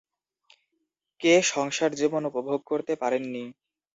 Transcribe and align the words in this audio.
কে 1.21 1.33
সংসারজীবন 1.51 2.23
উপভোগ 2.25 2.59
করতে 2.65 2.93
পারেননি? 2.95 3.43